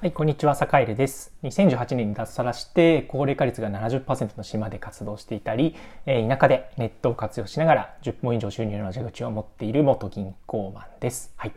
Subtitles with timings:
[0.00, 1.34] はい、こんにちは、坂入です。
[1.42, 5.76] 2018年に脱サラして、高齢化率が70%の島で活動していたり、
[6.06, 11.34] え田舎でネットを活用しながら10本以上収入の蛇口を持っている元銀行マンです。
[11.36, 11.52] はい。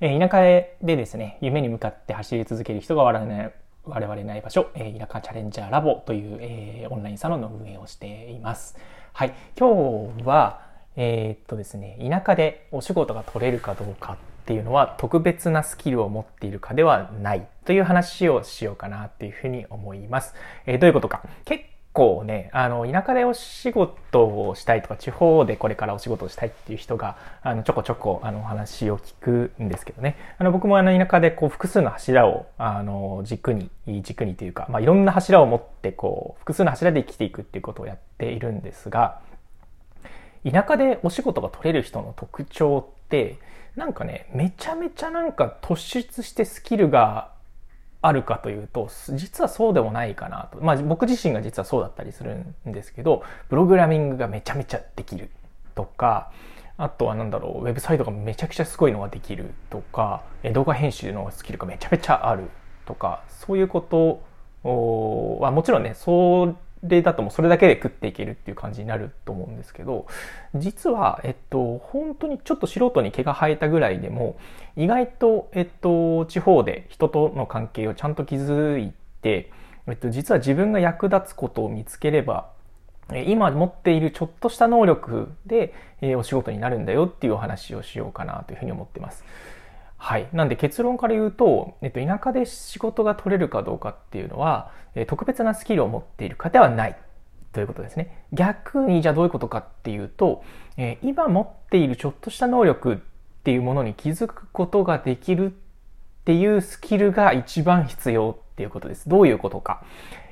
[0.00, 3.52] え田舎でですね、夢に向かって走り続ける人が笑わない
[3.84, 8.76] 我々ない場所、え田舎チャレンジャーラボという、え、オンラインサロンの運営をしています。
[9.12, 10.62] はい、今日は、
[10.96, 14.18] えー、っとですね、田舎でお仕事が取れるかどうか
[14.48, 20.34] っていうのは特別なスキルを持っているかではないという話をしようかなっていうふうに思います。
[20.64, 21.22] えー、どういうことか。
[21.44, 30.16] 結構ね、あの、田舎でお仕事をしたいとか、地方でこれからお仕事をしたいっていう人が、あの、ちょこちょこ、あの、話を聞くんですけどね。
[30.38, 33.68] あの、僕もあの、田舎でこう、複数の柱を、あの、軸に、
[34.00, 39.20] 軸にというか、まあ、いろんな柱を持って、こう、複数の柱で生きていくっていうことをやっているんですが、
[40.50, 43.36] 田舎でお仕事が取れる人の特徴って、
[43.78, 47.30] なんかね、めちゃめちゃなんか突出してスキルが
[48.02, 50.58] あるかというと、実はそうでもないかなと。
[50.60, 55.30] まあ僕自身が実はそうだったりするんですけど、プログラミングがめちゃめちゃできる
[55.76, 56.32] とか、
[56.76, 60.22] あとはなんだろう、ウェブサイトがめちゃくちゃすごいのができるとか、
[60.52, 62.50] 動画編集のスキルがめちゃめちゃある
[62.84, 64.22] とか、そういうこと
[65.40, 70.06] はもちろんね、そ例だともうそれだけで食っていけるっていう感じになると思うんですけど、
[70.54, 74.36] 実は、えっと、本当にちょっと素人に毛が生えたぐらいでも、
[74.76, 79.50] 意外と、えっと、地方で人との関係をちゃんと築いて、
[79.86, 82.50] えっと、実は自分が役立つことを見つければ、
[83.26, 89.24] 今持っているちょっとした能力で、えお仕事になるんだよっていうお話をしようかなというふうに思っています。
[89.98, 90.28] はい。
[90.32, 96.96] なんで結論から言うと、えっと、田舎で仕事が取れるかどうかっていうのは、え特別なスキルを持っている方はない
[97.52, 98.24] ということですね。
[98.32, 100.44] 逆にじゃあどういうことかっていうと、
[100.76, 102.96] え今持っているちょっとした能力っ
[103.42, 105.54] ていうものに気づくことができるっ
[106.24, 109.08] ていうスキルが一番必要っていうことです。
[109.08, 109.82] どういうことか。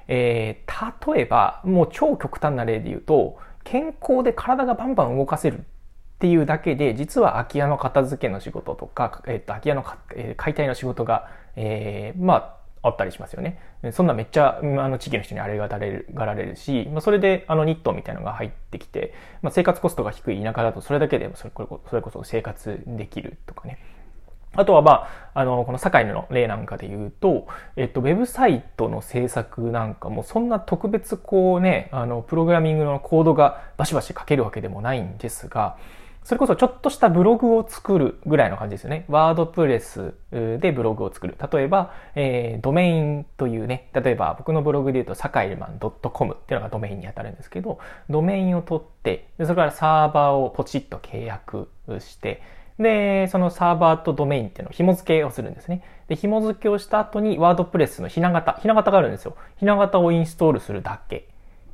[0.09, 5.62] えー、例えば、もう超極端な例で言うと、健康で体がバンバン動かせるっ
[6.16, 9.84] っていうだけで、実は空き家の片付けの仕事とか、えっ、と、空き家の、
[10.15, 13.60] えー、解体の仕事が、えー、まあ、あったりしますよね。
[13.93, 19.12] そんなめっちゃ、あの、地域の人にあれがられる、がられるし、まあ、それで、あの、ニットみたいなのが入ってきて、
[19.43, 23.78] まあ、生活コストが低い田舎だと、それだけで、それこそれこそ生活できるとかね。
[24.55, 35.76] あとは、まあ、あの、この堺の例なんかで言うと、えっと、ウェブサイトの制作なんかも、そんな特別こうね、あの、プログラミングのコードがバシバシ書けるわけでもないんですが、
[36.26, 39.04] それこそちょっとしたブログを作るぐらいの感じですよね。
[39.06, 41.37] ワードプレスでブログを作る。
[41.53, 47.78] 例えば、えー、ドメインというね、例えば僕のブログで言うと、サカイルマン .com っていうのがドメインに当たるんですけど、
[48.10, 51.69] ドメインを取って、でそれからサーバーをポチッと契約
[52.00, 52.43] して、
[52.81, 55.84] で、そのサーバーとドメインっていうのを紐付けをするんですね。
[56.08, 59.37] で、紐付けをした後にワードプレスのひな型、ひな型があるんですよ。
[59.58, 61.28] ひな型をインストールするだけ。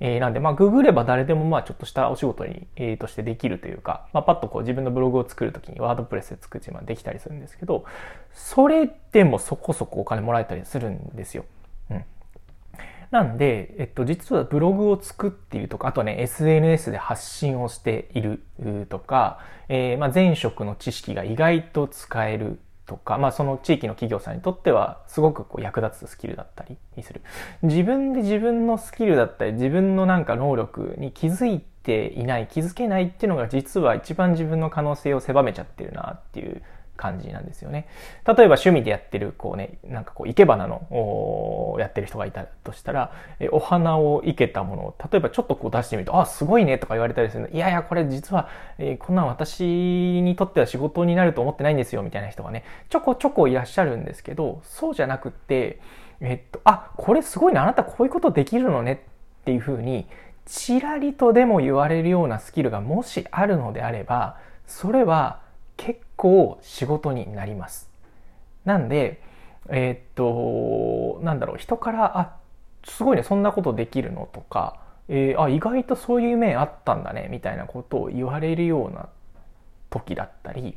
[0.05, 7.85] えー、なんで、まあ、ググれば誰でも、まあ、ちょっとしたお仕事に、えー、としてできるというか、まあ、パッとこう自分のブログを作るときにワードプレスで作ってできたりするんですけど、
[8.33, 11.45] それでもそこそこお金もらえたりするんですよ。
[11.89, 12.05] うん。
[13.13, 18.41] なんで、えっと、実はブログを作っているとか、あとはね、SNS で発信をしている
[18.89, 19.39] とか、
[19.69, 22.59] えー、まあ、前職の知識が意外と使える
[22.93, 27.23] とか、まあその地域の企業さんにとってはすごくこう役立つスキルだったりする。
[27.63, 36.63] 自分で自分のスキルだったり自分のなんか能力に気づいていない、気づけないっていうのが実は一番自分の可能性を狭めちゃってるなっていう
[36.97, 37.87] 感じなんですよね。
[38.27, 48.49] 例えば趣味でやってる、こうね、なんかこう、生け花の、やってる人がいたとしたら、えお花を生けたものを、例えばちょっとこう出してみると、あ、すごいねとか言われたりするいやいや、これ実は、
[48.79, 55.81] えー、こんなん私にとっては仕事になると思ってないんですよ、みたいな人がね、ちょこちょこいらっしゃるんですけど、そうじゃなくって、
[56.21, 58.93] えっと、あ、これすごいね、あなたこういうことできるのね
[59.41, 60.07] っていうふうに、
[60.47, 64.37] ちらりとでも言われるようなスキルがもしあるのであれば、
[64.67, 65.41] それは
[65.77, 66.12] 結構
[66.63, 67.91] 仕事になります。
[68.65, 69.21] なんで、
[69.69, 72.37] えー、っと、なんだろう、人から、あ、
[72.85, 79.09] すごいね、そんなことできるのとか、えー、あ、意外とそういう面あったんだね、みたいなことを言われるような
[79.91, 80.77] 時だったり、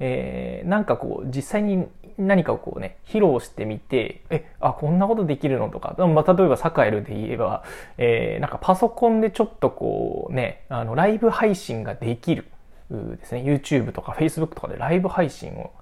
[0.00, 1.86] えー、なんかこう、実際に
[2.18, 7.64] 何かをこうね、披露してみて、え、あ、こんなことできるのとか、まあ、例えばサカエルで言えば、
[7.98, 12.46] えー、なんかパソコンでちょっとこうね、あの、ライブ配信ができる。
[12.90, 15.72] ですね、YouTube とか Facebook とかでライブ配信を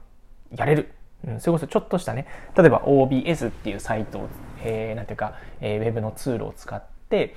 [0.54, 0.90] やれる。
[1.26, 4.28] うん、それこそちょっとしたね、例えば OBS っていうサイトを、
[4.62, 7.34] えー、なんていうか、えー、ウェブのツールを使って、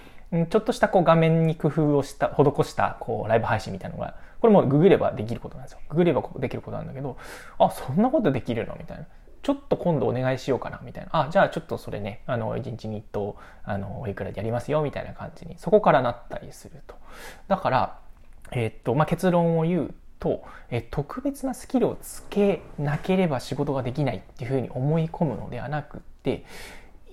[0.50, 5.80] ちょっとしたこう画面に工夫をした、施したこうライブ配信みたいなのが、これもググればできることなんですよ。
[5.90, 7.18] ググればできることなんだけど、
[7.58, 9.06] あ、そんなことできるのみたいな。
[9.42, 11.10] ちょっと今度お願いしようかな、みたいな。
[11.13, 16.96] あ、じゃあちょっとそれね、あの、1日に1頭、あの、おいくらでやりますよ、みたいな感じに、そこからなったりすると。
[17.48, 18.00] だから、
[18.52, 26.44] え、っと、まあ、結論を言うと、え特別なスキルをつけなければ仕事ができないっていうふうに思い込むのではなくって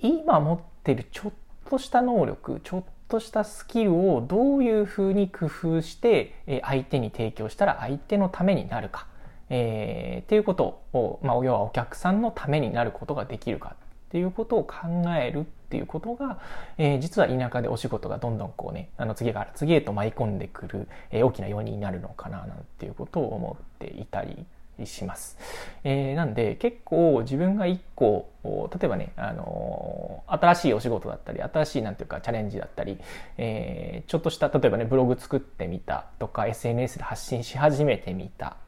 [0.01, 1.33] 今持ってるちょっ
[1.71, 9.07] とした能力ちょっとしたスキルをどういうふうに工夫して相手に提供したら相手のためになるか、
[9.51, 13.77] えー、っていうことを、まあ、要はお客さんのためになることができるか
[14.15, 14.77] っていうことを考
[15.21, 16.39] えるっていうことが、
[16.79, 24.47] えー、実は田舎でお仕事がどんどんこうねあの次から次へと舞い込んでくる、えー、大きな要因になるのかななんていうことを思っていたり
[24.85, 25.37] します。
[25.83, 32.99] えー、なんで結構自分が一個例えばね、あのー、新しいお仕事だったり新しいなんていうかチャレンジだったり、
[33.37, 38.59] えー、ちょっとした例えばねブログ作ってみたとか SNS で発信し始めてみた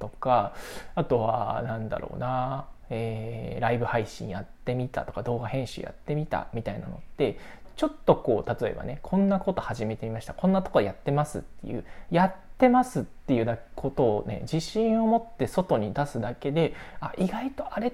[0.00, 0.54] とか
[0.96, 7.38] あとはなんだろうなえー、ライブ配信やってみたとか動画編集やってみたみたいなのって
[7.76, 10.34] ちょっとこう例えばねこんなこと始めてみました。
[10.34, 17.92] こんなとこやってますっていうやってますっていうことをね自信を持って外に出すだけであ意外とあれ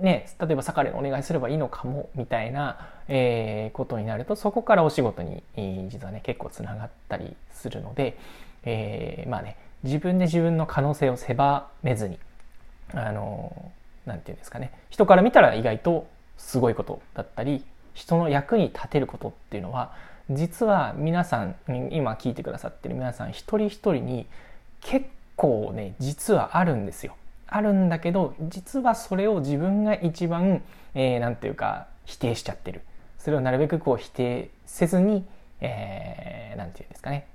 [0.00, 5.42] ね例えば坂根お願いすればいいのかもみたいな、えー、ことになるとそこからお仕事に
[5.90, 8.18] 実はね結構つながったりするので、
[8.64, 12.18] えー、まあね自分で自分の可能性を狭めずに
[12.94, 13.67] あの
[14.08, 17.64] 何て言うんですかね人から見たら意外とすごいことだったり
[17.94, 19.92] 人の役に立てることっていうのは
[20.30, 21.54] 実は皆さん
[21.90, 24.26] 今聞いてくださってる皆さん一人一人に
[24.80, 25.06] 結
[25.36, 27.16] 構ね実はあるんですよ。
[27.50, 30.62] あるんだけど実はそれを自分が一番
[30.94, 32.82] 何、えー、て言うか否定しちゃってる。
[33.18, 35.24] それをなるべくこう否定せずに
[35.60, 37.26] 何、えー、て言うんですかね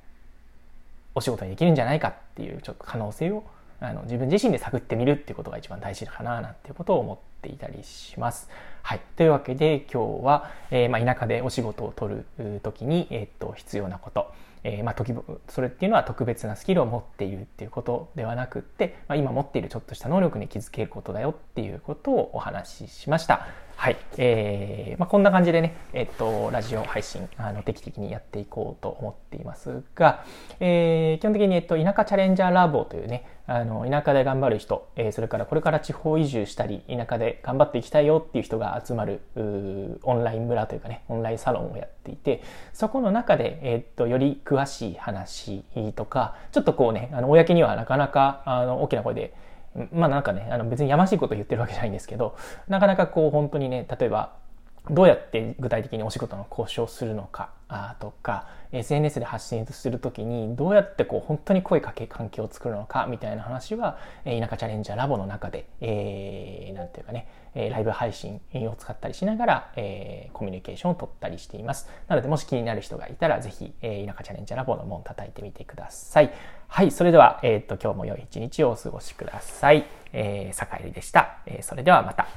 [1.15, 3.43] お仕事にできるんじゃないかっていうちょっと可能性を
[3.79, 8.49] あの自分自身で探ってみるっていうことが一番大事かななんていうことを思っていたりします。
[8.81, 9.01] はい。
[9.15, 14.33] というわけで今日は、えー、まあ、田舎でお仕事を取る時に、えー、っと必要なこと、
[14.63, 15.13] えー、まあ、時
[15.49, 23.47] それっていうのは特別なスキルを持っているっていうことではなくって、まあ、今持っているちょっとした能力に気づけることだよっていうことをお話ししました。
[23.83, 23.97] はい。
[24.17, 30.23] えー、まあ、こんな感じでね、えっと、ラジオ配信、あの、定期的にやっていこうと思っていますが、
[30.61, 39.19] えー、基本的に、えっと、田舎チャレンジャーラボというね、あの、田舎で頑張る人、えー、それからこれから地方移住したり、田舎で頑張っていきたいよっていう人が集まる、
[40.03, 42.41] オンライン村というかね、オンラインサロンをやっていて、
[42.71, 45.65] そこの中で、えっと、より詳しい話
[45.97, 49.33] とか、ちょっとこうね、あの、公にはなかなか、あの、大きな声で、
[49.91, 52.35] まあなんかね、あの別にやましいこと言ってるわけじゃないんですけど、
[52.67, 54.33] なかなかこう本当にね、例えば、
[54.89, 57.51] どうやって具体的にお仕事の交渉するのか
[57.99, 71.87] とか、SNS で発信するときにどうやってこう本当に声かけ環境を作るのかみたいな話は、田舎チャレンジャーラボの中で、えー、なんていうかね、ライブ配信を使ったりしながら、えー、コミュニケーションを取ったりしています。
[72.09, 76.33] なので、もし気になる人がいたら、ぜひ、えー、田舎チャレンジャーラボの門叩いてみてください。
[76.67, 79.85] はい、それでは、えっ、と、今日も良い一日をお過ごしください。
[80.11, 81.37] えー、坂入でした。
[81.45, 82.27] えー、それではまた。